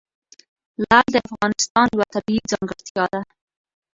لعل 0.81 1.07
د 1.13 1.17
افغانستان 1.27 1.87
یوه 1.95 2.07
طبیعي 2.15 2.43
ځانګړتیا 2.51 3.05
ده. 3.13 3.21